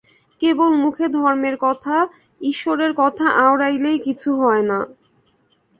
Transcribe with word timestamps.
কেবল 0.41 0.71
মুখে 0.75 1.05
ধর্মের 1.09 1.55
কথা, 1.61 1.95
ঈশ্বরের 2.41 2.91
কথা 2.97 3.25
আওড়াইলেই 3.41 3.99
কিছু 3.99 4.29
হয় 4.35 4.63
না। 4.63 4.79